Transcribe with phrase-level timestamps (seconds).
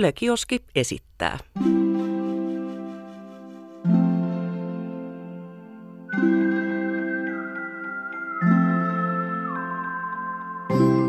[0.00, 1.38] Yle Kioski esittää.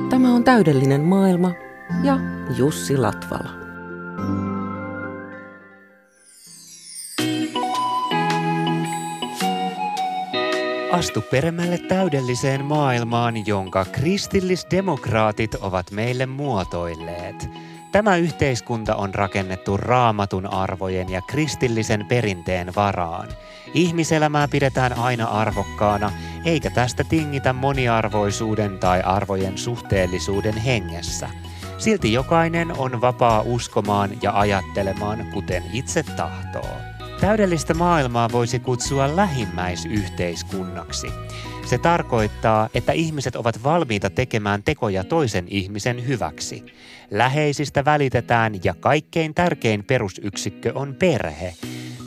[0.10, 1.52] Tämä on täydellinen maailma
[2.04, 2.18] ja
[2.58, 3.50] Jussi Latvala.
[10.92, 17.50] Astu peremmälle täydelliseen maailmaan, jonka kristillisdemokraatit ovat meille muotoilleet.
[17.94, 23.28] Tämä yhteiskunta on rakennettu raamatun arvojen ja kristillisen perinteen varaan.
[23.74, 26.12] Ihmiselämää pidetään aina arvokkaana,
[26.46, 31.30] eikä tästä tingitä moniarvoisuuden tai arvojen suhteellisuuden hengessä.
[31.78, 36.78] Silti jokainen on vapaa uskomaan ja ajattelemaan, kuten itse tahtoo.
[37.22, 41.08] Täydellistä maailmaa voisi kutsua lähimmäisyhteiskunnaksi.
[41.66, 46.66] Se tarkoittaa, että ihmiset ovat valmiita tekemään tekoja toisen ihmisen hyväksi.
[47.12, 51.54] Läheisistä välitetään ja kaikkein tärkein perusyksikkö on perhe.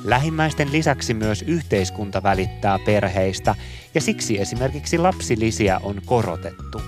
[0.04, 3.54] Lähimmäisten lisäksi myös yhteiskunta välittää perheistä
[3.94, 6.82] ja siksi esimerkiksi lapsilisiä on korotettu.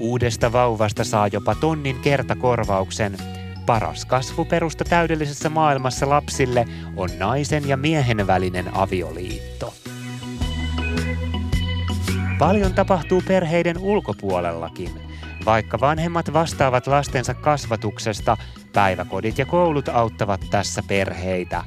[0.00, 3.16] Uudesta vauvasta saa jopa tonnin kertakorvauksen.
[3.66, 6.64] Paras kasvuperusta täydellisessä maailmassa lapsille
[6.96, 9.74] on naisen ja miehen välinen avioliitto.
[12.38, 14.90] Paljon tapahtuu perheiden ulkopuolellakin.
[15.44, 18.36] Vaikka vanhemmat vastaavat lastensa kasvatuksesta,
[18.72, 21.64] päiväkodit ja koulut auttavat tässä perheitä.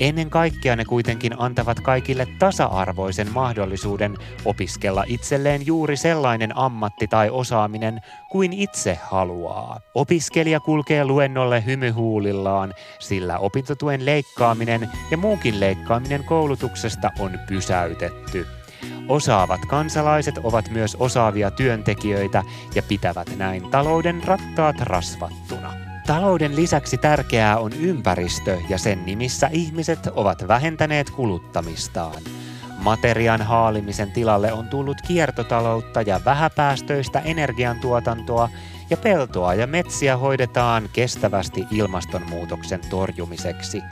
[0.00, 8.00] Ennen kaikkea ne kuitenkin antavat kaikille tasa-arvoisen mahdollisuuden opiskella itselleen juuri sellainen ammatti tai osaaminen
[8.30, 9.80] kuin itse haluaa.
[9.94, 18.46] Opiskelija kulkee luennolle hymyhuulillaan, sillä opintotuen leikkaaminen ja muukin leikkaaminen koulutuksesta on pysäytetty.
[19.08, 22.42] Osaavat kansalaiset ovat myös osaavia työntekijöitä
[22.74, 25.74] ja pitävät näin talouden rattaat rasvattuna.
[26.06, 32.22] Talouden lisäksi tärkeää on ympäristö ja sen nimissä ihmiset ovat vähentäneet kuluttamistaan.
[32.78, 38.48] Materian haalimisen tilalle on tullut kiertotaloutta ja vähäpäästöistä energiantuotantoa
[38.90, 43.82] ja peltoa ja metsiä hoidetaan kestävästi ilmastonmuutoksen torjumiseksi.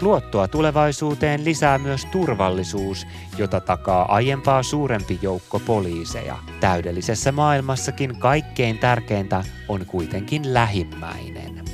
[0.00, 3.06] Luottoa tulevaisuuteen lisää myös turvallisuus,
[3.38, 6.38] jota takaa aiempaa suurempi joukko poliiseja.
[6.60, 11.64] Täydellisessä maailmassakin kaikkein tärkeintä on kuitenkin lähimmäinen.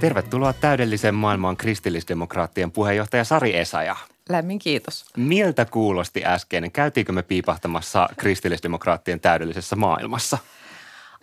[0.00, 3.96] Tervetuloa täydelliseen maailmaan kristillisdemokraattien puheenjohtaja Sari Esaja.
[4.28, 5.04] Lämmin kiitos.
[5.16, 6.72] Miltä kuulosti äsken?
[6.72, 10.38] Käytiinkö me piipahtamassa kristillisdemokraattien täydellisessä maailmassa?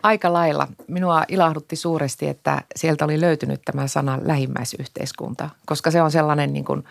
[0.08, 0.68] Aika lailla.
[0.88, 6.66] Minua ilahdutti suuresti, että sieltä oli löytynyt tämä sana lähimmäisyhteiskunta, koska se on sellainen niin
[6.66, 6.84] kuin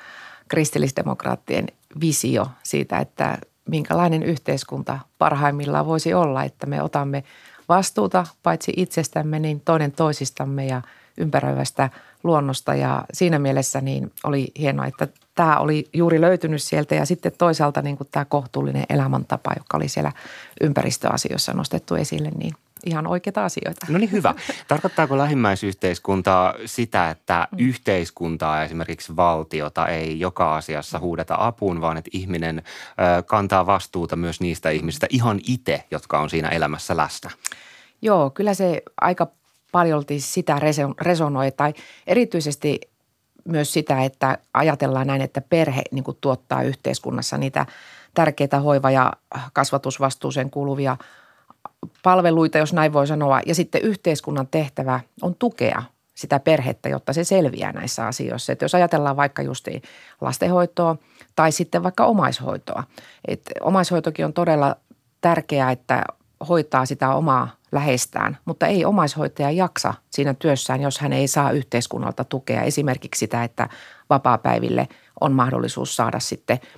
[0.49, 1.66] kristillisdemokraattien
[2.00, 3.38] visio siitä, että
[3.69, 7.25] minkälainen yhteiskunta parhaimmillaan voisi olla, että me otamme
[7.69, 10.82] vastuuta paitsi itsestämme, niin toinen toisistamme ja
[11.19, 11.91] ympäröivästä
[12.22, 12.75] luonnosta.
[12.75, 17.82] Ja siinä mielessä niin oli hienoa, että tämä oli juuri löytynyt sieltä ja sitten toisaalta
[17.82, 20.12] niin kuin tämä kohtuullinen elämäntapa, joka oli siellä
[20.60, 22.53] ympäristöasioissa nostettu esille, niin–
[22.87, 23.87] ihan oikeita asioita.
[23.89, 24.35] No niin hyvä.
[24.69, 27.59] Tarkoittaako lähimmäisyhteiskuntaa sitä, että mm.
[27.59, 32.63] yhteiskuntaa esimerkiksi valtiota ei joka asiassa huudeta apuun, vaan että ihminen
[33.27, 37.31] kantaa vastuuta myös niistä ihmisistä ihan itse, jotka on siinä elämässä läsnä?
[38.03, 39.27] Joo, kyllä se aika
[39.73, 40.61] paljolti sitä
[41.01, 41.75] resonoi tai
[42.07, 42.81] erityisesti
[43.45, 47.67] myös sitä, että ajatellaan näin, että perhe niin tuottaa yhteiskunnassa niitä
[48.15, 49.13] tärkeitä hoiva- ja
[49.53, 50.97] kasvatusvastuuseen kuuluvia–
[52.03, 53.41] palveluita, jos näin voi sanoa.
[53.47, 55.82] Ja sitten yhteiskunnan tehtävä on tukea
[56.15, 58.53] sitä perhettä, jotta se selviää näissä asioissa.
[58.53, 59.69] Että jos ajatellaan vaikka just
[60.21, 60.97] lastenhoitoa
[61.37, 62.84] tai sitten vaikka omaishoitoa.
[63.28, 64.76] Että omaishoitokin on todella
[65.21, 66.03] tärkeää, että
[66.49, 72.25] hoitaa sitä omaa läheistään, mutta ei omaishoitaja jaksa siinä työssään, jos hän ei saa yhteiskunnalta
[72.25, 72.62] tukea.
[72.62, 73.69] Esimerkiksi sitä, että
[74.10, 74.88] vapaapäiville
[75.21, 76.59] on mahdollisuus saada sitten–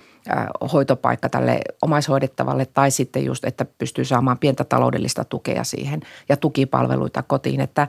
[0.72, 7.22] hoitopaikka tälle omaishoidettavalle tai sitten just, että pystyy saamaan pientä taloudellista tukea siihen ja tukipalveluita
[7.22, 7.60] kotiin.
[7.60, 7.88] Että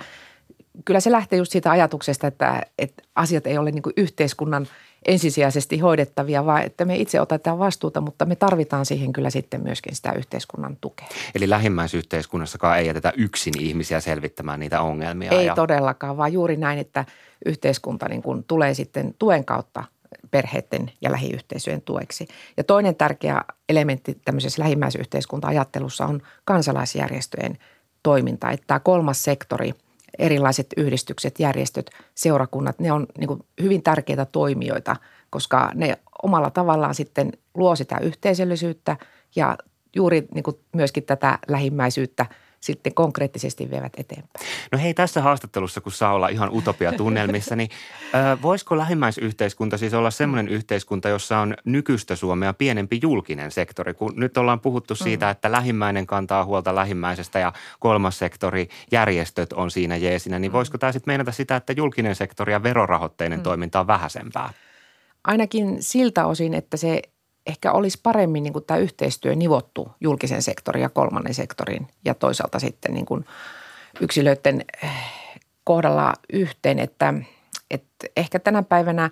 [0.85, 4.67] kyllä se lähtee just siitä ajatuksesta, että, että asiat ei ole niin kuin yhteiskunnan
[5.05, 9.95] ensisijaisesti hoidettavia, vaan että me itse otetaan vastuuta, mutta me tarvitaan siihen kyllä sitten myöskin
[9.95, 11.07] sitä yhteiskunnan tukea.
[11.35, 15.31] Eli lähimmäisyhteiskunnassakaan ei jätetä yksin ihmisiä selvittämään niitä ongelmia.
[15.31, 15.55] Ei ja...
[15.55, 17.05] todellakaan, vaan juuri näin, että
[17.45, 19.83] yhteiskunta niin kuin tulee sitten tuen kautta–
[20.31, 22.27] perheiden ja lähiyhteisöjen tueksi.
[22.57, 27.57] Ja toinen tärkeä elementti tämmöisessä lähimmäisyhteiskunta-ajattelussa on kansalaisjärjestöjen
[28.03, 28.51] toiminta.
[28.51, 29.71] Että tämä kolmas sektori,
[30.19, 34.95] erilaiset yhdistykset, järjestöt, seurakunnat, ne on niin hyvin tärkeitä toimijoita,
[35.29, 38.97] koska ne omalla tavallaan sitten luo sitä yhteisöllisyyttä
[39.35, 39.57] ja
[39.95, 40.43] juuri niin
[40.75, 42.25] myöskin tätä lähimmäisyyttä
[42.61, 44.45] sitten konkreettisesti vievät eteenpäin.
[44.71, 47.69] No hei, tässä haastattelussa, kun saa olla ihan utopia-tunnelmissa, niin
[48.03, 50.55] ö, voisiko lähimmäisyhteiskunta siis olla sellainen mm.
[50.55, 53.93] yhteiskunta, jossa on nykyistä Suomea pienempi julkinen sektori?
[53.93, 55.31] Kun nyt ollaan puhuttu siitä, mm.
[55.31, 60.53] että lähimmäinen kantaa huolta lähimmäisestä ja kolmas sektori, järjestöt on siinä jeesinä, niin mm.
[60.53, 63.43] voisiko tämä sitten meinata sitä, että julkinen sektori ja verorahoitteinen mm.
[63.43, 64.53] toiminta on vähäisempää?
[65.23, 67.01] Ainakin siltä osin, että se
[67.49, 72.59] ehkä olisi paremmin niin kuin tämä yhteistyö nivottu julkisen sektorin ja kolmannen sektorin ja toisaalta
[72.59, 73.25] sitten niin kuin
[74.01, 74.91] yksilöiden eh,
[75.63, 77.13] kohdalla yhteen, että,
[77.71, 79.09] että ehkä tänä päivänä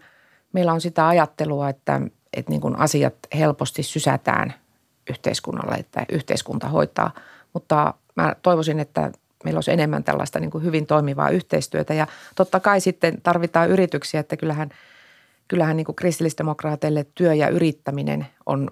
[0.53, 2.01] meillä on sitä ajattelua, että,
[2.33, 4.53] että niin kuin asiat helposti sysätään
[5.09, 7.11] yhteiskunnalle, että yhteiskunta hoitaa,
[7.53, 9.11] mutta mä toivoisin, että
[9.43, 11.93] meillä olisi enemmän tällaista niin kuin hyvin toimivaa yhteistyötä.
[11.93, 14.69] Ja totta kai sitten tarvitaan yrityksiä, että kyllähän–
[15.47, 18.71] kyllähän niin kuin kristillisdemokraateille työ ja yrittäminen on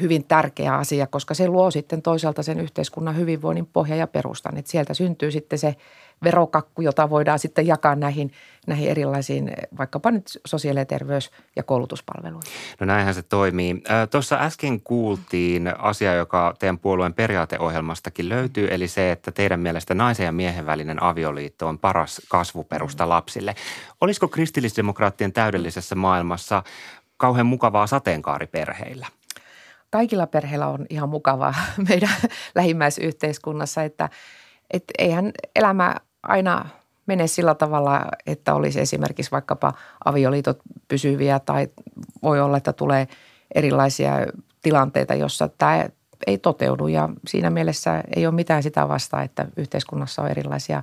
[0.00, 4.56] hyvin tärkeä asia, koska se luo sitten toisaalta sen yhteiskunnan hyvinvoinnin pohja ja perustan.
[4.56, 5.76] Että sieltä syntyy sitten se
[6.24, 8.32] verokakku, jota voidaan sitten jakaa näihin,
[8.66, 12.52] näihin erilaisiin vaikkapa nyt sosiaali- ja terveys- ja koulutuspalveluihin.
[12.80, 13.82] No näinhän se toimii.
[14.10, 20.26] Tuossa äsken kuultiin asia, joka teidän puolueen periaateohjelmastakin löytyy, eli se, että teidän mielestä naisen
[20.26, 23.08] ja miehen välinen avioliitto on paras kasvuperusta mm.
[23.08, 23.54] lapsille.
[24.00, 26.62] Olisiko kristillisdemokraattien täydellisessä maailmassa
[27.16, 29.06] kauhean mukavaa sateenkaariperheillä?
[29.90, 31.54] Kaikilla perheillä on ihan mukavaa
[31.88, 32.14] meidän
[32.54, 34.08] lähimmäisyhteiskunnassa, että
[34.70, 36.66] et eihän elämä aina
[37.06, 39.72] mene sillä tavalla, että olisi esimerkiksi vaikkapa
[40.04, 40.58] avioliitot
[40.88, 41.68] pysyviä tai
[42.22, 43.08] voi olla, että tulee
[43.54, 44.12] erilaisia
[44.62, 45.88] tilanteita, jossa tämä
[46.26, 50.82] ei toteudu ja siinä mielessä ei ole mitään sitä vastaa, että yhteiskunnassa on erilaisia,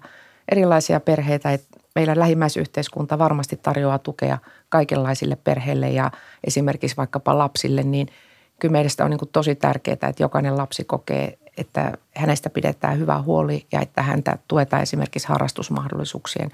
[0.51, 1.51] erilaisia perheitä.
[1.51, 4.38] Että meillä lähimmäisyhteiskunta varmasti tarjoaa tukea
[4.69, 6.12] kaikenlaisille perheille ja
[6.44, 8.08] esimerkiksi vaikkapa lapsille, niin–
[8.60, 13.22] kyllä meistä on niin kuin tosi tärkeää, että jokainen lapsi kokee, että hänestä pidetään hyvä
[13.22, 16.52] huoli ja että häntä tuetaan esimerkiksi harrastusmahdollisuuksien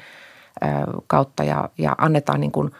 [1.08, 2.72] kautta ja, ja annetaan niin kuin,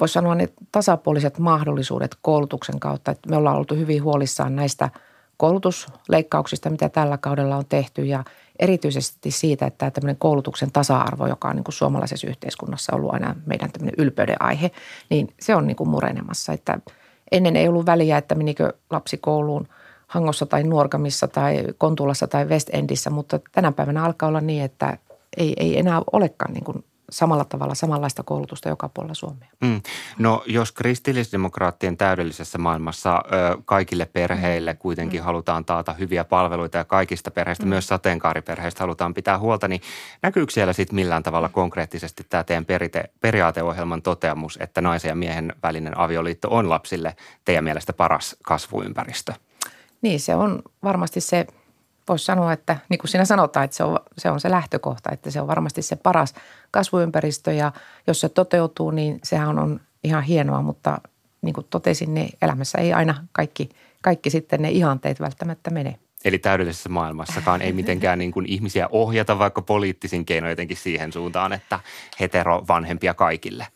[0.00, 3.10] voisi sanoa ne tasapuoliset mahdollisuudet koulutuksen kautta.
[3.10, 4.90] Että me ollaan oltu hyvin huolissaan näistä
[5.36, 8.24] koulutusleikkauksista, mitä tällä kaudella on tehty ja
[8.58, 13.72] erityisesti siitä, että tämmöinen koulutuksen tasa-arvo, joka on niin kuin suomalaisessa yhteiskunnassa ollut aina meidän
[13.72, 14.70] tämmöinen ylpeyden aihe,
[15.10, 16.78] niin se on niin kuin murenemassa, että–
[17.32, 19.68] Ennen ei ollut väliä, että menikö lapsi kouluun
[20.06, 24.98] Hangossa tai Nuorgamissa tai Kontulassa tai West Endissä, mutta tänä päivänä alkaa olla niin, että
[25.36, 29.48] ei, ei enää olekaan niin kuin samalla tavalla samanlaista koulutusta joka puolella Suomea.
[29.60, 29.80] Mm.
[30.18, 35.24] No jos kristillisdemokraattien täydellisessä maailmassa ö, kaikille perheille kuitenkin mm.
[35.24, 37.68] halutaan taata hyviä palveluita ja kaikista perheistä, mm.
[37.68, 39.80] myös sateenkaariperheistä halutaan pitää huolta, niin
[40.22, 45.52] näkyykö siellä sitten millään tavalla konkreettisesti tämä teidän perite, periaateohjelman toteamus, että naisen ja miehen
[45.62, 49.32] välinen avioliitto on lapsille teidän mielestä paras kasvuympäristö?
[50.02, 51.46] Niin, se on varmasti se–
[52.10, 55.30] voisi sanoa, että niin kuin siinä sanotaan, että se on, se on se lähtökohta, että
[55.30, 56.34] se on varmasti se paras
[56.70, 57.72] kasvuympäristö ja
[58.06, 61.00] jos se toteutuu, niin sehän on, on ihan hienoa, mutta
[61.42, 63.68] niin kuin totesin, niin elämässä ei aina kaikki,
[64.02, 65.98] kaikki sitten ne ihanteet välttämättä mene.
[66.24, 71.52] Eli täydellisessä maailmassakaan ei mitenkään niin kuin ihmisiä ohjata vaikka poliittisin keinoin jotenkin siihen suuntaan,
[71.52, 71.80] että
[72.20, 73.66] hetero vanhempia kaikille.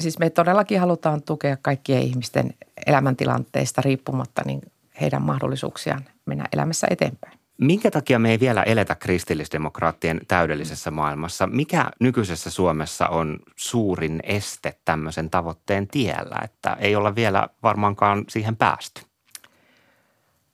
[0.00, 2.54] Siis me todellakin halutaan tukea kaikkien ihmisten
[2.86, 4.60] elämäntilanteista riippumatta niin
[5.00, 7.38] heidän mahdollisuuksiaan mennä elämässä eteenpäin.
[7.58, 11.46] Minkä takia me ei vielä eletä kristillisdemokraattien täydellisessä maailmassa?
[11.46, 18.56] Mikä nykyisessä Suomessa on suurin este tämmöisen tavoitteen tiellä, että ei olla vielä varmaankaan siihen
[18.56, 19.02] päästy?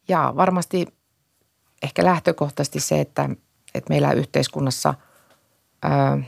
[0.08, 0.86] Ja varmasti
[1.82, 3.28] ehkä lähtökohtaisesti se, että,
[3.74, 4.94] että meillä yhteiskunnassa
[5.82, 6.18] ää,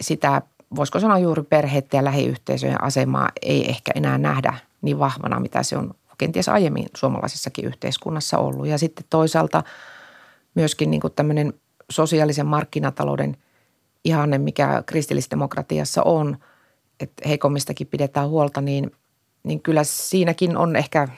[0.00, 0.42] sitä,
[0.76, 5.76] voisiko sanoa juuri perheiden ja lähiyhteisöjen asemaa ei ehkä enää nähdä niin vahvana, mitä se
[5.76, 8.66] on kenties aiemmin suomalaisessakin yhteiskunnassa ollut.
[8.66, 9.62] Ja sitten toisaalta
[10.54, 11.54] myöskin niin kuin tämmöinen
[11.90, 13.36] sosiaalisen markkinatalouden
[14.04, 16.38] ihanne, mikä kristillisdemokratiassa on,
[17.00, 18.90] että heikommistakin pidetään huolta, niin,
[19.42, 21.08] niin kyllä siinäkin on ehkä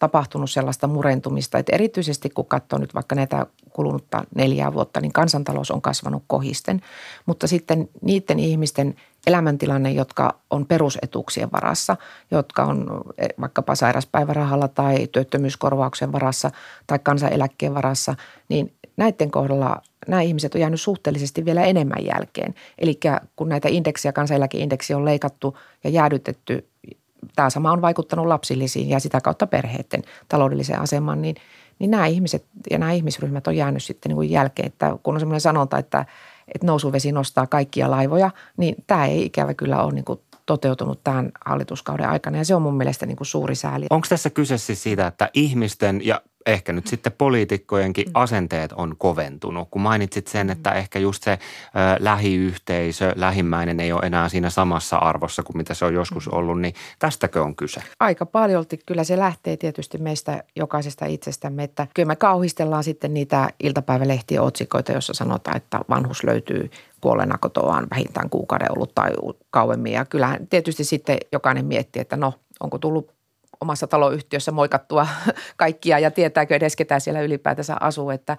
[0.00, 5.70] tapahtunut sellaista murentumista, että erityisesti kun katsoo nyt vaikka näitä kulunutta neljää vuotta, niin kansantalous
[5.70, 6.80] on kasvanut kohisten.
[7.26, 8.94] Mutta sitten niiden ihmisten
[9.26, 11.96] elämäntilanne, jotka on perusetuuksien varassa,
[12.30, 16.50] jotka on eh, vaikkapa sairaspäivärahalla tai työttömyyskorvauksen varassa
[16.86, 18.14] tai kansaneläkkeen varassa,
[18.48, 22.54] niin näiden kohdalla nämä ihmiset on jäänyt suhteellisesti vielä enemmän jälkeen.
[22.78, 23.00] Eli
[23.36, 26.68] kun näitä indeksiä, kansaneläkeindeksi on leikattu ja jäädytetty,
[27.36, 31.36] tämä sama on vaikuttanut lapsillisiin ja sitä kautta perheiden taloudelliseen asemaan, niin,
[31.82, 34.66] niin nämä ihmiset ja nämä ihmisryhmät on jäänyt sitten niin kuin jälkeen.
[34.66, 36.04] Että kun on semmoinen sanonta, että–
[36.54, 41.32] että nousuvesi nostaa kaikkia laivoja, niin tämä ei ikävä kyllä ole niin kuin toteutunut tämän
[41.46, 43.86] hallituskauden aikana ja se on mun mielestä niin kuin suuri sääli.
[43.90, 48.12] Onko tässä kyse siis siitä, että ihmisten ja ehkä nyt sitten poliitikkojenkin mm.
[48.14, 49.68] asenteet on koventunut.
[49.70, 50.76] Kun mainitsit sen, että mm.
[50.76, 51.38] ehkä just se ö,
[51.98, 56.38] lähiyhteisö, lähimmäinen ei ole enää siinä samassa arvossa kuin mitä se on joskus mm.
[56.38, 57.82] ollut, niin tästäkö on kyse?
[58.00, 63.48] Aika paljolti kyllä se lähtee tietysti meistä jokaisesta itsestämme, että kyllä me kauhistellaan sitten niitä
[63.62, 66.70] iltapäivälehtien otsikoita, jossa sanotaan, että vanhus löytyy
[67.00, 69.10] kuolleena kotoaan vähintään kuukauden ollut tai
[69.50, 69.92] kauemmin.
[69.92, 73.21] Ja kyllähän tietysti sitten jokainen miettii, että no onko tullut
[73.62, 75.06] omassa taloyhtiössä moikattua
[75.56, 78.10] kaikkia ja tietääkö edes ketä siellä ylipäätänsä asuu.
[78.10, 78.36] Että,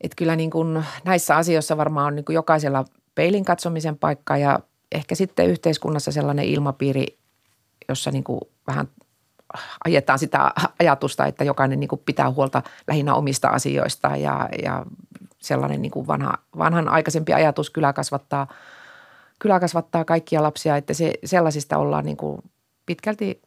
[0.00, 2.84] että kyllä niin kuin näissä asioissa varmaan on niin kuin jokaisella
[3.14, 4.60] peilin katsomisen paikka ja
[4.92, 7.18] ehkä sitten yhteiskunnassa sellainen ilmapiiri,
[7.88, 8.88] jossa niin kuin vähän
[9.84, 14.86] ajetaan sitä ajatusta, että jokainen niin kuin pitää huolta lähinnä omista asioistaan ja, ja
[15.38, 18.46] sellainen niin kuin vanha, vanhan aikaisempi ajatus kyllä kasvattaa,
[19.38, 22.42] kyllä kasvattaa kaikkia lapsia, että se, sellaisista ollaan niin kuin
[22.86, 23.42] pitkälti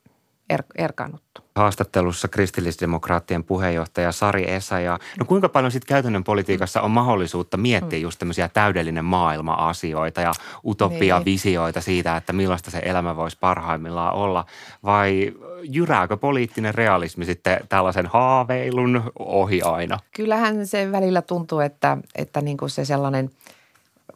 [0.53, 1.41] er, erkaannuttu.
[1.55, 7.99] Haastattelussa kristillisdemokraattien puheenjohtaja Sari Esa ja no kuinka paljon sitten käytännön politiikassa on mahdollisuutta miettiä
[7.99, 10.31] just tämmöisiä täydellinen maailma-asioita ja
[10.65, 11.83] utopia-visioita niin.
[11.83, 14.45] siitä, että millaista se elämä voisi parhaimmillaan olla
[14.83, 15.33] vai
[15.63, 19.99] jyrääkö poliittinen realismi sitten tällaisen haaveilun ohi aina?
[20.15, 23.29] Kyllähän se välillä tuntuu, että, että niin kuin se sellainen,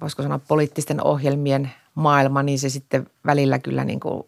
[0.01, 4.23] voisiko sanoa poliittisten ohjelmien maailma, niin se sitten välillä kyllä niin kuin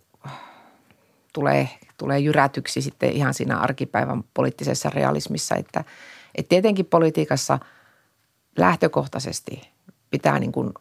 [1.33, 5.83] tulee tulee jyrätyksi sitten ihan siinä arkipäivän poliittisessa realismissa, että,
[6.35, 7.59] että tietenkin politiikassa
[8.57, 9.61] lähtökohtaisesti
[10.09, 10.73] pitää niin kuin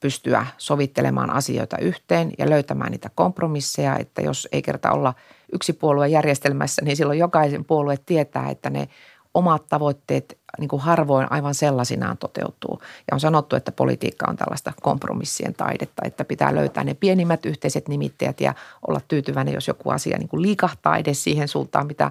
[0.00, 5.14] pystyä sovittelemaan asioita yhteen ja löytämään niitä kompromisseja, että jos ei kerta olla
[5.52, 8.88] yksi puolue järjestelmässä, niin silloin jokaisen puolue tietää, että ne
[9.34, 12.82] omat tavoitteet niin kuin harvoin aivan sellaisinaan toteutuu.
[12.82, 17.88] Ja on sanottu, että politiikka on tällaista kompromissien taidetta, että pitää löytää ne pienimmät yhteiset
[17.88, 18.54] nimittäjät ja
[18.88, 22.10] olla tyytyväinen, jos joku asia niin kuin liikahtaa edes siihen suuntaan, mitä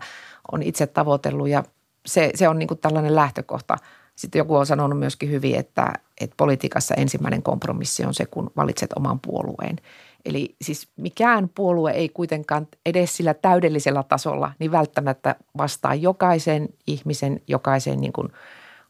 [0.51, 1.49] on itse tavoitellut.
[1.49, 1.63] Ja
[2.05, 3.77] se, se on niin kuin tällainen lähtökohta.
[4.15, 8.93] Sitten joku on sanonut myöskin hyvin, että, että politiikassa ensimmäinen kompromissi on se, kun valitset
[8.93, 9.75] oman puolueen–
[10.25, 17.41] Eli siis mikään puolue ei kuitenkaan edes sillä täydellisellä tasolla niin välttämättä vastaa jokaisen ihmisen,
[17.47, 18.27] jokaisen niin kuin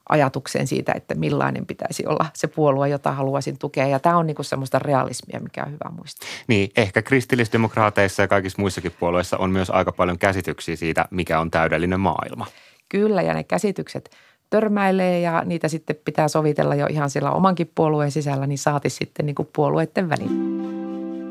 [0.09, 3.87] ajatukseen siitä, että millainen pitäisi olla se puolue, jota haluaisin tukea.
[3.87, 6.29] Ja tämä on niin kuin semmoista realismia, mikä on hyvä muistaa.
[6.47, 11.51] Niin, ehkä kristillisdemokraateissa ja kaikissa muissakin puolueissa on myös aika paljon käsityksiä siitä, mikä on
[11.51, 12.47] täydellinen maailma.
[12.89, 14.09] Kyllä, ja ne käsitykset
[14.49, 19.25] törmäilee ja niitä sitten pitää sovitella jo ihan siellä omankin puolueen sisällä, niin saati sitten
[19.25, 20.80] niin kuin puolueiden välillä.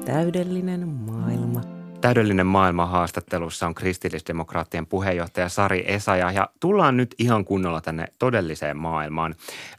[0.04, 1.61] Täydellinen maailma.
[2.00, 8.76] Täydellinen maailma haastattelussa on kristillisdemokraattien puheenjohtaja Sari Esaja ja tullaan nyt ihan kunnolla tänne todelliseen
[8.76, 9.35] maailmaan.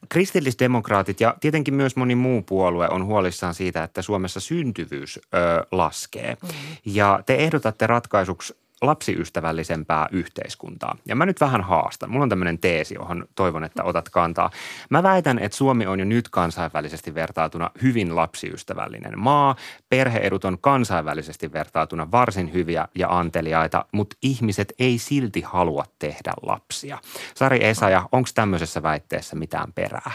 [0.09, 6.37] Kristillisdemokraatit ja tietenkin myös moni muu puolue on huolissaan siitä, että Suomessa syntyvyys ö, laskee.
[6.41, 6.49] Mm.
[6.85, 10.95] Ja te ehdotatte ratkaisuksi lapsiystävällisempää yhteiskuntaa.
[11.05, 12.11] Ja mä nyt vähän haastan.
[12.11, 14.51] Mulla on tämmöinen teesi, johon toivon, että otat kantaa.
[14.89, 19.55] Mä väitän, että Suomi on jo nyt kansainvälisesti vertautuna hyvin lapsiystävällinen maa.
[19.89, 26.97] Perheedut on kansainvälisesti vertautuna varsin hyviä ja anteliaita, mutta ihmiset ei silti halua tehdä lapsia.
[27.35, 30.11] Sari Esaja, onko tämmöisessä väitteessä mitään perää?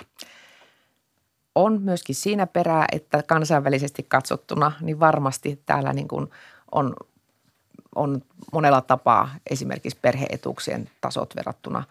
[1.55, 6.27] On myöskin siinä perää, että kansainvälisesti katsottuna, niin varmasti täällä niin kuin
[6.73, 6.95] on
[7.97, 8.23] on
[8.53, 11.85] monella tapaa esimerkiksi perheetuuksien tasot verrattuna,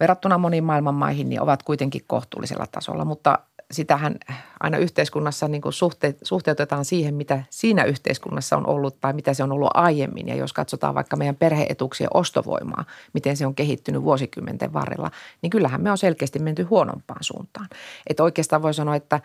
[0.00, 3.04] verrattuna moniin maailman maihin, niin ovat kuitenkin kohtuullisella tasolla.
[3.04, 3.38] Mutta
[3.70, 4.14] sitähän
[4.60, 9.42] aina yhteiskunnassa niin kuin suhte, suhteutetaan siihen, mitä siinä yhteiskunnassa on ollut tai mitä se
[9.42, 10.28] on ollut aiemmin.
[10.28, 15.10] Ja jos katsotaan vaikka meidän perheetuuksien ostovoimaa, miten se on kehittynyt vuosikymmenten varrella,
[15.42, 17.68] niin kyllähän me on selkeästi menty huonompaan suuntaan.
[18.06, 19.20] Että oikeastaan voi sanoa, että,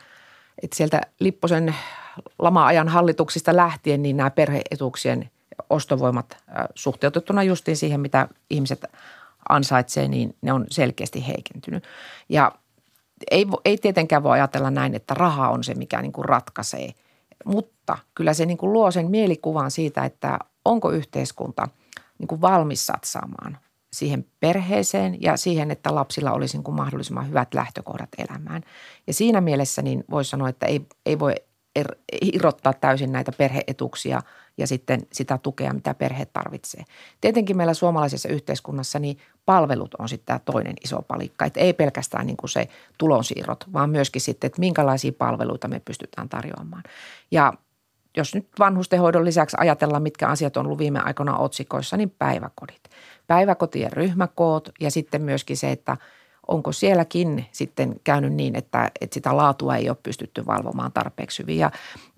[0.64, 1.76] että sieltä Lipposen
[2.40, 5.30] lama-ajan hallituksista lähtien, niin nämä perheetuuksien
[5.70, 6.38] ostovoimat
[6.76, 8.86] suhteutettuna justiin siihen, mitä ihmiset
[9.50, 11.84] ansaitsee, niin ne on selkeästi heikentynyt.
[12.30, 12.52] Ja
[13.32, 16.94] ei, ei tietenkään voi ajatella näin, että raha on se, mikä niin kuin ratkaisee,
[17.46, 21.68] mutta kyllä se niin kuin luo sen mielikuvan siitä, että onko yhteiskunta
[22.20, 23.58] niin kuin valmis satsaamaan
[23.94, 28.64] siihen perheeseen ja siihen, että lapsilla olisi niin kuin mahdollisimman hyvät lähtökohdat elämään.
[29.08, 31.36] Ja siinä mielessä niin voisi sanoa, että ei, ei voi
[31.76, 34.22] er, irrottaa täysin näitä perheetuksia–
[34.58, 36.84] ja sitten sitä tukea, mitä perhe tarvitsee.
[37.22, 41.46] Tietenkin meillä suomalaisessa yhteiskunnassa niin palvelut on sitten tämä toinen iso palikka.
[41.46, 46.30] Että ei pelkästään niin kuin se tulonsiirrot, vaan myöskin sitten, että minkälaisia palveluita me pystytään
[46.30, 46.84] tarjoamaan.
[47.32, 47.54] Ja
[48.18, 52.90] jos nyt vanhustenhoidon lisäksi ajatellaan, mitkä asiat on ollut viime aikoina otsikoissa, niin päiväkodit.
[53.28, 55.98] Päiväkotien ryhmäkoot ja sitten myöskin se, että
[56.48, 61.58] onko sielläkin sitten käynyt niin, että, että sitä laatua ei ole pystytty valvomaan tarpeeksi hyvin.
[61.58, 61.72] Ja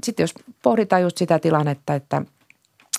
[0.03, 2.21] sitten jos pohditaan just sitä tilannetta, että,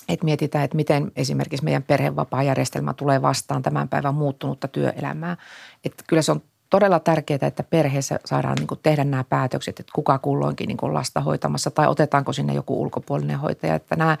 [0.09, 5.37] että mietitään, että miten esimerkiksi meidän perhevapaajärjestelmä tulee vastaan tämän päivän muuttunutta työelämää.
[5.85, 10.19] Että kyllä se on todella tärkeää, että perheessä saadaan niin tehdä nämä päätökset, että kuka
[10.19, 13.75] kulloinkin niin lasta hoitamassa tai otetaanko sinne joku ulkopuolinen hoitaja.
[13.75, 14.17] Että nämä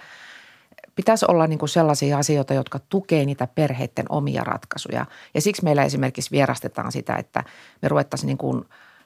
[0.97, 5.05] pitäisi olla niin sellaisia asioita, jotka tukee niitä perheiden omia ratkaisuja.
[5.33, 7.43] Ja siksi meillä esimerkiksi vierastetaan sitä, että
[7.81, 8.65] me ruvettaisiin niin kuin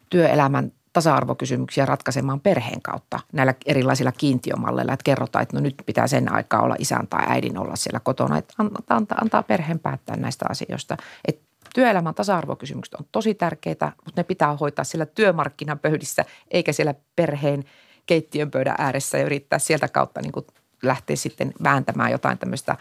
[0.10, 6.34] työelämän tasa-arvokysymyksiä ratkaisemaan perheen kautta näillä erilaisilla kiintiömalleilla, että kerrotaan, että no nyt pitää sen
[6.34, 8.54] aikaa olla isän tai äidin olla siellä kotona, että
[8.90, 10.98] antaa, antaa perheen päättää näistä asioista.
[11.28, 11.42] Että
[11.74, 17.64] työelämän tasa-arvokysymykset on tosi tärkeitä, mutta ne pitää hoitaa siellä työmarkkinapöydissä eikä siellä perheen
[18.06, 20.46] keittiön pöydän ääressä ja yrittää sieltä kautta niin kuin
[20.82, 22.78] lähteä sitten vääntämään jotain tämmöistä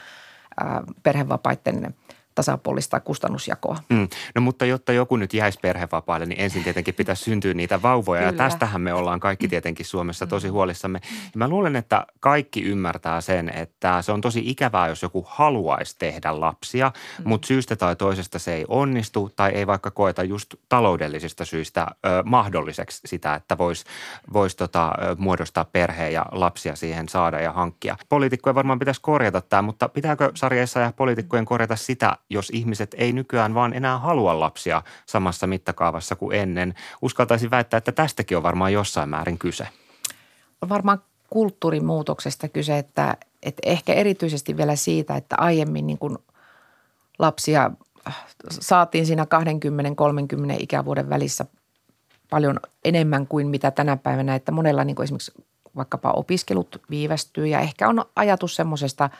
[1.03, 1.95] perhevapaiden–
[2.41, 3.77] tasapuolista kustannusjakoa.
[3.89, 4.09] Mm.
[4.35, 8.33] No mutta jotta joku nyt jäisi perhevapaille, niin ensin tietenkin pitäisi syntyä niitä vauvoja Kyllä.
[8.33, 10.53] ja tästähän me ollaan kaikki tietenkin Suomessa tosi mm.
[10.53, 11.01] huolissamme.
[11.05, 15.97] Ja mä luulen, että kaikki ymmärtää sen, että se on tosi ikävää, jos joku haluaisi
[15.99, 17.29] tehdä lapsia, mm.
[17.29, 22.23] mutta syystä tai toisesta se ei onnistu tai ei vaikka koeta just taloudellisista syistä ö,
[22.25, 23.85] mahdolliseksi sitä, että voisi
[24.33, 27.97] vois tota, muodostaa perheen ja lapsia siihen saada ja hankkia.
[28.09, 33.13] Poliitikkojen varmaan pitäisi korjata tämä, mutta pitääkö sarjeissa ja poliitikkojen korjata sitä, jos ihmiset ei
[33.13, 36.75] nykyään vaan enää halua lapsia samassa mittakaavassa kuin ennen.
[37.03, 39.69] Uskaltaisin väittää, että tästäkin on varmaan jossain määrin kyse.
[40.63, 46.19] On varmaan kulttuurimuutoksesta kyse, että, että ehkä erityisesti vielä siitä, että aiemmin niin kuin
[47.19, 47.71] lapsia
[48.51, 49.27] saatiin siinä 20-30
[50.59, 51.47] ikävuoden välissä
[52.31, 55.33] paljon enemmän kuin mitä tänä päivänä, että monella niin kuin esimerkiksi
[55.77, 59.11] vaikkapa opiskelut viivästyy ja ehkä on ajatus semmoisesta–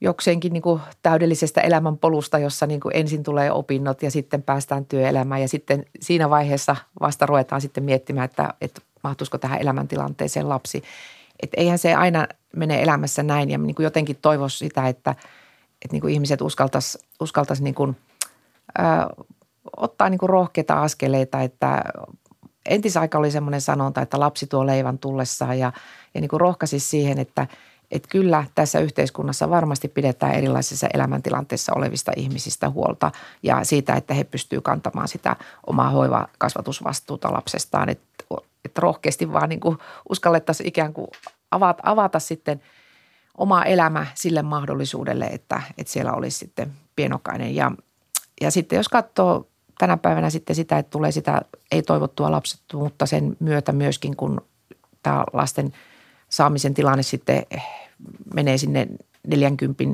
[0.00, 5.40] jokseenkin niin kuin täydellisestä elämänpolusta, jossa niin kuin ensin tulee opinnot ja sitten päästään työelämään
[5.40, 10.82] ja sitten siinä vaiheessa vasta ruvetaan sitten miettimään, että, että mahtuisiko tähän elämäntilanteeseen lapsi.
[11.42, 15.10] Että eihän se aina mene elämässä näin ja niin kuin jotenkin toivoisi sitä, että,
[15.70, 17.96] että niin kuin ihmiset uskaltaisi, uskaltaisi niin
[19.76, 21.84] ottaa niin kuin rohkeita askeleita, että
[22.68, 25.72] entisaika oli semmoinen sanonta, että lapsi tuo leivän tullessaan ja,
[26.14, 27.46] ja niin kuin rohkaisi siihen, että–
[27.90, 34.24] että kyllä tässä yhteiskunnassa varmasti pidetään erilaisissa elämäntilanteissa olevista ihmisistä huolta ja siitä, että he
[34.24, 37.88] pystyvät kantamaan sitä omaa hoiva-kasvatusvastuuta lapsestaan.
[37.88, 38.24] Että,
[38.64, 41.08] että rohkeasti vaan niin kuin uskallettaisiin ikään kuin
[41.50, 42.62] avata, avata sitten
[43.38, 47.54] oma elämä sille mahdollisuudelle, että, että siellä olisi sitten pienokainen.
[47.54, 47.72] Ja,
[48.40, 51.42] ja sitten jos katsoo tänä päivänä sitten sitä, että tulee sitä
[51.72, 54.40] ei-toivottua lapsettomuutta sen myötä myöskin, kun
[55.02, 55.72] tämä lasten
[56.34, 57.46] saamisen tilanne sitten
[58.34, 58.88] menee sinne
[59.26, 59.84] 40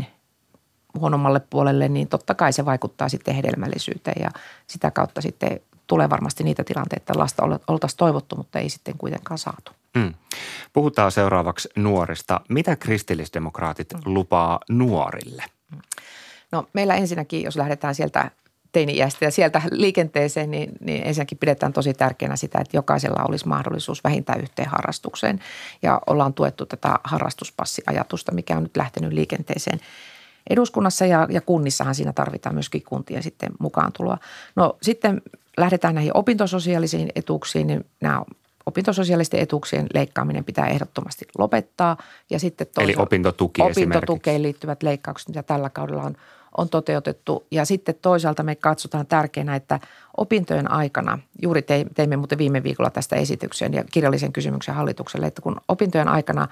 [0.99, 4.31] huonommalle puolelle, niin totta kai se vaikuttaa sitten hedelmällisyyteen ja
[4.67, 9.39] sitä kautta sitten tulee varmasti niitä tilanteita, että lasta oltaisiin toivottu, mutta ei sitten kuitenkaan
[9.39, 9.73] saatu.
[9.95, 10.15] Mm.
[10.73, 12.41] Puhutaan seuraavaksi nuorista.
[12.49, 14.01] Mitä kristillisdemokraatit mm.
[14.05, 15.45] lupaa nuorille?
[16.53, 18.31] No meillä ensinnäkin, jos lähdetään sieltä
[18.73, 24.05] teini-iästä ja sieltä liikenteeseen, niin, niin ensinnäkin pidetään tosi tärkeänä sitä, että jokaisella olisi mahdollisuus
[24.05, 25.41] vähintään yhteen harrastukseen.
[25.83, 29.81] Ja ollaan tuettu tätä harrastuspassiajatusta, mikä on nyt lähtenyt liikenteeseen
[30.51, 34.19] eduskunnassa ja, ja kunnissahan siinä tarvitaan myöskin kuntien sitten mukaan tuloa.
[34.57, 35.23] No sitten
[35.57, 38.23] lähdetään näihin opintososiaalisiin etuuksiin, niin nämä
[38.67, 41.97] opintososiaalisten etuuksien leikkaaminen pitää ehdottomasti lopettaa.
[42.31, 46.17] Ja sitten Eli opintotuki Opintotukeen liittyvät leikkaukset, mitä tällä kaudella on–
[46.57, 47.47] on toteutettu.
[47.51, 49.81] Ja sitten toisaalta me katsotaan tärkeänä, että
[50.17, 51.63] opintojen aikana, juuri
[51.95, 56.49] teimme muuten viime viikolla tästä esityksen ja kirjallisen kysymyksen hallitukselle, että kun opintojen aikana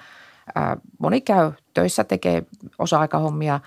[0.99, 2.43] moni käy töissä, tekee
[2.79, 3.61] osa-aikahommia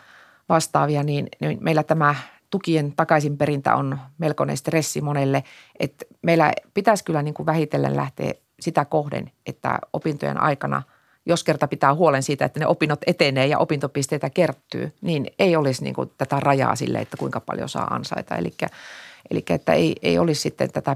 [0.49, 2.15] vastaavia, niin, niin meillä tämä
[2.49, 5.43] tukien takaisinperintä on melkoinen stressi monelle.
[5.79, 10.83] Että meillä pitäisi kyllä niin kuin vähitellen lähteä sitä kohden, että opintojen aikana–
[11.25, 15.83] jos kerta pitää huolen siitä, että ne opinnot etenee ja opintopisteitä kertyy, niin ei olisi
[15.83, 18.35] niin kuin tätä rajaa sille, että kuinka paljon saa ansaita.
[18.35, 18.53] Eli,
[19.31, 20.95] eli että ei, ei olisi sitten tätä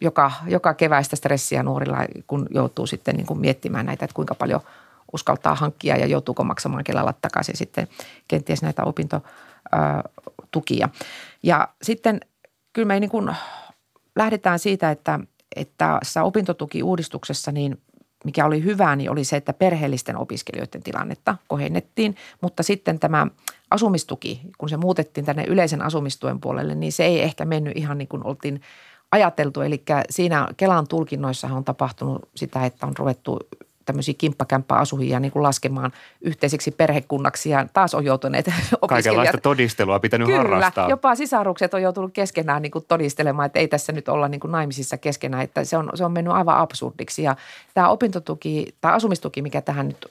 [0.00, 4.60] joka, joka keväistä stressiä nuorilla, kun joutuu sitten niin kuin miettimään näitä, että kuinka paljon
[5.12, 7.88] uskaltaa hankkia ja joutuuko maksamaan kelalla takaisin sitten
[8.28, 10.88] kenties näitä opintotukia.
[11.42, 12.20] Ja sitten
[12.72, 13.36] kyllä me niin kuin
[14.16, 15.20] lähdetään siitä, että,
[15.56, 17.78] että tässä opintotukiuudistuksessa niin–
[18.24, 23.26] mikä oli hyvä, niin oli se, että perheellisten opiskelijoiden tilannetta kohennettiin, mutta sitten tämä
[23.70, 28.08] asumistuki, kun se muutettiin tänne yleisen asumistuen puolelle, niin se ei ehkä mennyt ihan niin
[28.08, 28.60] kuin oltiin
[29.12, 29.60] ajateltu.
[29.60, 33.38] Eli siinä Kelan tulkinnoissa on tapahtunut sitä, että on ruvettu
[33.84, 38.50] tämmöisiä kimppakämppäasujia niin kuin laskemaan yhteiseksi perhekunnaksi ja taas on joutuneet.
[38.88, 40.88] Kaikenlaista todistelua pitänyt Kyllä, harrastaa.
[40.88, 44.52] jopa sisarukset on joutunut keskenään niin kuin todistelemaan, että ei tässä nyt olla niin kuin
[44.52, 47.22] naimisissa keskenään, että se on, se on mennyt aivan absurdiksi.
[47.22, 47.36] Ja
[47.74, 50.06] tämä opintotuki tai asumistuki, mikä tähän nyt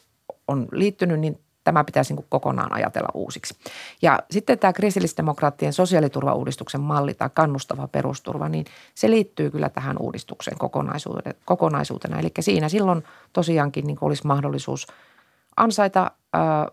[0.47, 3.55] on liittynyt, niin tämä pitäisi niin kokonaan ajatella uusiksi.
[4.01, 10.57] Ja sitten tämä kristillisdemokraattien sosiaaliturvauudistuksen malli tai kannustava perusturva, niin se liittyy kyllä tähän uudistukseen
[11.45, 12.19] kokonaisuutena.
[12.19, 14.87] Eli siinä silloin tosiaankin niin olisi mahdollisuus
[15.57, 16.67] ansaita ää,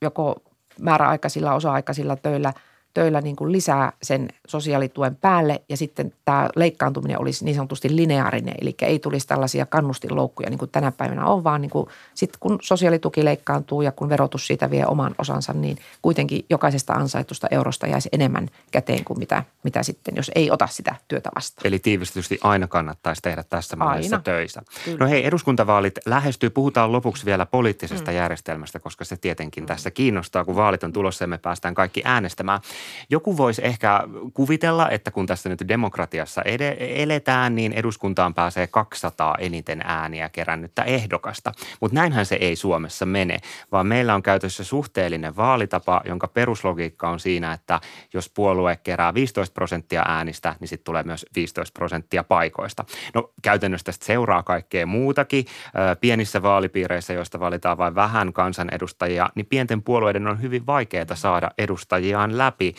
[0.00, 0.42] joko
[0.80, 2.52] määräaikaisilla, osa-aikaisilla töillä–
[2.94, 8.54] töillä niin kuin lisää sen sosiaalituen päälle ja sitten tämä leikkaantuminen olisi niin sanotusti lineaarinen,
[8.60, 12.58] eli ei tulisi tällaisia kannustinloukkuja niin kuin tänä päivänä on, vaan niin kuin sitten kun
[12.62, 18.08] sosiaalituki leikkaantuu ja kun verotus siitä vie oman osansa, niin kuitenkin jokaisesta ansaitusta eurosta jäisi
[18.12, 21.66] enemmän käteen kuin mitä, mitä sitten, jos ei ota sitä työtä vastaan.
[21.66, 24.62] Eli tiivistysti aina kannattaisi tehdä tässä mallissa töissä.
[24.84, 24.98] Kyllä.
[25.00, 26.50] No hei, eduskuntavaalit lähestyy.
[26.50, 28.16] Puhutaan lopuksi vielä poliittisesta mm.
[28.16, 29.66] järjestelmästä, koska se tietenkin mm.
[29.66, 32.60] tässä kiinnostaa, kun vaalit on tulossa ja me päästään kaikki äänestämään.
[33.10, 34.00] Joku voisi ehkä
[34.34, 40.82] kuvitella, että kun tässä nyt demokratiassa ed- eletään, niin eduskuntaan pääsee 200 eniten ääniä kerännyttä
[40.82, 41.52] ehdokasta.
[41.80, 43.38] Mutta näinhän se ei Suomessa mene,
[43.72, 47.80] vaan meillä on käytössä suhteellinen vaalitapa, jonka peruslogiikka on siinä, että
[48.14, 52.84] jos puolue kerää 15 prosenttia äänistä, niin sitten tulee myös 15 prosenttia paikoista.
[53.14, 55.44] No käytännössä tästä seuraa kaikkea muutakin.
[56.00, 62.38] Pienissä vaalipiireissä, joista valitaan vain vähän kansanedustajia, niin pienten puolueiden on hyvin vaikeaa saada edustajiaan
[62.38, 62.71] läpi.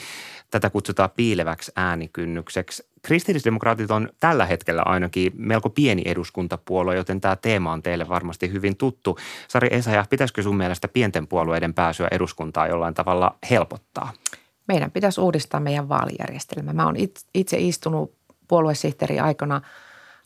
[0.51, 2.87] Tätä kutsutaan piileväksi äänikynnykseksi.
[3.01, 8.77] Kristillisdemokraatit on tällä hetkellä ainakin melko pieni eduskuntapuolue, joten tämä teema on teille varmasti hyvin
[8.77, 9.17] tuttu.
[9.47, 14.13] Sari Esaja, pitäisikö sun mielestä pienten puolueiden pääsyä eduskuntaan jollain tavalla helpottaa?
[14.67, 16.73] Meidän pitäisi uudistaa meidän vaalijärjestelmä.
[16.73, 16.95] Mä oon
[17.33, 18.15] itse istunut
[18.47, 19.61] puoluesihteeri aikana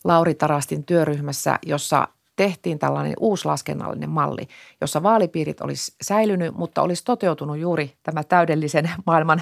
[0.03, 4.47] Lauri Tarastin työryhmässä, jossa tehtiin tällainen uusi laskennallinen malli,
[4.82, 9.41] jossa vaalipiirit olisi säilynyt, mutta olisi toteutunut juuri tämä täydellisen maailman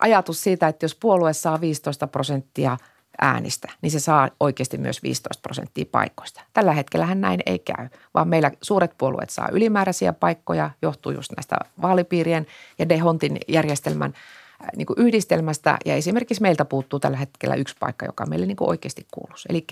[0.00, 2.76] ajatus siitä, että jos puolue saa 15 prosenttia
[3.20, 6.40] äänistä, niin se saa oikeasti myös 15 prosenttia paikoista.
[6.52, 11.56] Tällä hetkellä näin ei käy, vaan meillä suuret puolueet saa ylimääräisiä paikkoja, johtuu just näistä
[11.82, 12.46] vaalipiirien
[12.78, 18.06] ja Dehontin järjestelmän äh, niin kuin yhdistelmästä ja esimerkiksi meiltä puuttuu tällä hetkellä yksi paikka,
[18.06, 19.48] joka meille niin kuin oikeasti kuuluisi.
[19.50, 19.66] Eli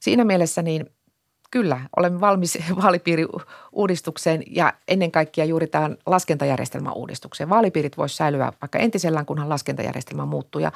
[0.00, 0.90] siinä mielessä niin
[1.50, 7.50] Kyllä, olemme valmis vaalipiiriuudistukseen ja ennen kaikkea juuri tähän laskentajärjestelmän uudistukseen.
[7.50, 10.60] Vaalipiirit voisi säilyä vaikka entisellään, kunhan laskentajärjestelmä muuttuu.
[10.60, 10.72] Ja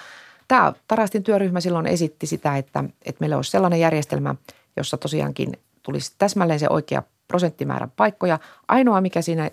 [0.48, 4.35] tämä Tarastin työryhmä silloin esitti sitä, että, että meillä olisi sellainen järjestelmä,
[4.76, 8.38] jossa tosiaankin tulisi täsmälleen se oikea prosenttimäärä paikkoja.
[8.68, 9.50] Ainoa, mikä siinä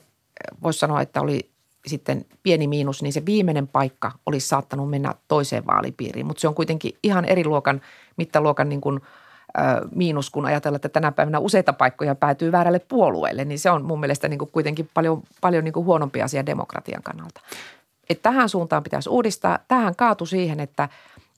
[0.63, 1.49] voisi sanoa, että oli
[1.87, 6.25] sitten pieni miinus, niin se viimeinen paikka olisi saattanut mennä toiseen vaalipiiriin.
[6.25, 7.81] Mutta se on kuitenkin ihan eri luokan,
[8.17, 9.01] mittaluokan niin kuin–
[9.95, 13.99] miinus, kun ajatellaan, että tänä päivänä useita paikkoja päätyy väärälle puolueelle, niin se on mun
[13.99, 17.41] mielestä niin kuin kuitenkin paljon, paljon niin kuin huonompi asia demokratian kannalta.
[18.09, 19.59] Et tähän suuntaan pitäisi uudistaa.
[19.67, 20.89] Tähän kaatu siihen, että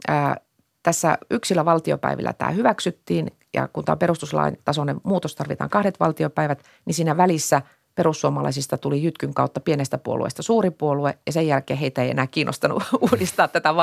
[0.07, 0.37] ää,
[0.83, 6.93] tässä yksillä valtiopäivillä tämä hyväksyttiin ja kun tämä perustuslain tasoinen muutos tarvitaan kahdet valtiopäivät, niin
[6.93, 7.61] siinä välissä–
[7.95, 12.83] perussuomalaisista tuli jytkyn kautta pienestä puolueesta suuri puolue ja sen jälkeen heitä ei enää kiinnostanut
[13.11, 13.75] uudistaa tätä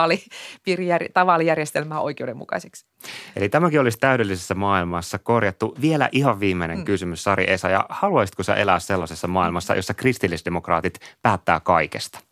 [1.27, 2.87] vaalijärjestelmää oikeudenmukaiseksi.
[3.37, 5.75] Eli tämäkin olisi täydellisessä maailmassa korjattu.
[5.81, 6.85] Vielä ihan viimeinen mm.
[6.85, 7.68] kysymys, Sari Esa.
[7.68, 12.27] Ja haluaisitko sä elää sellaisessa maailmassa, jossa kristillisdemokraatit päättää kaikesta?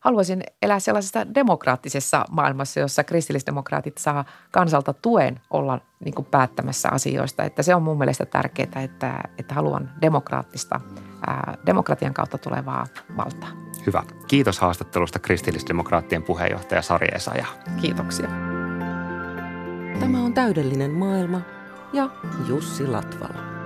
[0.00, 7.44] Haluaisin elää sellaisessa demokraattisessa maailmassa, jossa kristillisdemokraatit saa kansalta tuen olla niin kuin päättämässä asioista.
[7.44, 10.80] Että se on mun mielestä tärkeää, että, että haluan demokraattista,
[11.26, 13.48] ää, demokratian kautta tulevaa valtaa.
[13.86, 14.02] Hyvä.
[14.26, 17.46] Kiitos haastattelusta kristillisdemokraattien puheenjohtaja Sari Esaja.
[17.80, 18.28] Kiitoksia.
[20.00, 21.40] Tämä on täydellinen maailma
[21.92, 22.10] ja
[22.48, 23.57] Jussi Latvala.